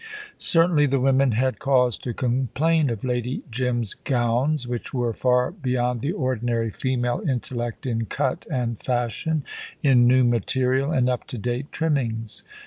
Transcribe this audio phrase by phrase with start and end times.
[0.39, 6.01] Certainly the women had cause to complain of Lady Jim's gowns, which were far beyond
[6.01, 9.43] the ordinary female intellect in cut and fashion,
[9.83, 12.41] in new material and up to date trimmings.